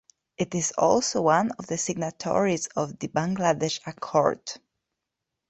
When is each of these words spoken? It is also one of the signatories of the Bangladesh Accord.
It 0.35 0.55
is 0.55 0.73
also 0.79 1.21
one 1.21 1.51
of 1.59 1.67
the 1.67 1.77
signatories 1.77 2.65
of 2.75 2.97
the 2.97 3.07
Bangladesh 3.07 3.79
Accord. 3.85 4.41